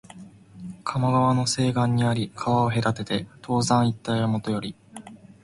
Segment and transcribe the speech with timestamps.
[0.83, 4.73] 加茂川の西岸にあり、川を隔てて東山一帯はもとより、